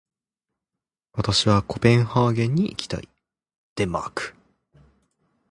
[1.13, 3.07] 私はコペンハーゲンに行きたい。